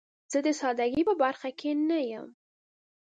زه 0.31 0.39
د 0.45 0.47
سادګۍ 0.59 1.03
په 1.09 1.13
برخه 1.23 1.49
کې 1.59 1.71
نه 1.89 1.99
یم. 2.09 2.27